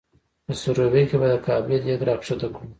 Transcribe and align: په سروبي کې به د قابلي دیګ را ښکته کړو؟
په 0.45 0.53
سروبي 0.61 1.03
کې 1.09 1.17
به 1.21 1.27
د 1.31 1.35
قابلي 1.47 1.77
دیګ 1.85 2.01
را 2.07 2.13
ښکته 2.25 2.47
کړو؟ 2.53 2.65